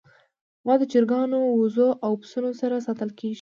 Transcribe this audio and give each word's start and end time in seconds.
غوا 0.63 0.75
د 0.79 0.83
چرګانو، 0.91 1.39
وزو، 1.59 1.87
او 2.05 2.11
پسونو 2.21 2.51
سره 2.61 2.75
ساتل 2.87 3.09
کېږي. 3.19 3.29